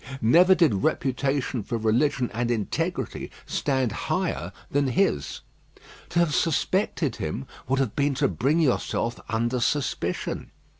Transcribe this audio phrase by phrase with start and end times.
[0.19, 5.41] Never did reputation for religion and integrity stand higher than his.
[6.09, 10.49] To have suspected him would have been to bring yourself under suspicion.